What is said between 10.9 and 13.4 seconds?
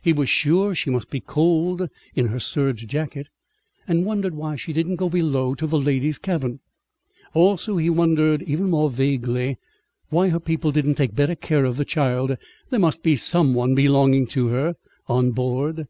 take better care of the child: there must be